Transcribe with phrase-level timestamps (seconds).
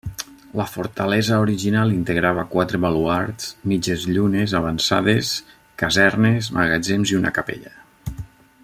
[0.59, 5.31] La fortalesa original integrava quatre baluards, mitges llunes avançades,
[5.83, 7.77] casernes, magatzems i una capella.